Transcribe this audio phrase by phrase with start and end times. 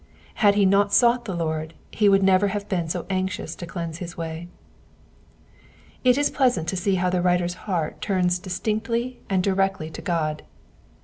[0.41, 3.99] Had he not sought the Lord he would never have been so anxious to cleanse
[3.99, 4.47] his way.
[6.03, 10.41] It is pleasant to see how the writer^s heart turns distinctly and directly to God.